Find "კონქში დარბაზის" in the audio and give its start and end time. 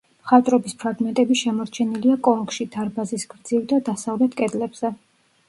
2.29-3.27